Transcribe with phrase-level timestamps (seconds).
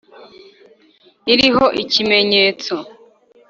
[1.31, 2.75] iriho ikimenyetso.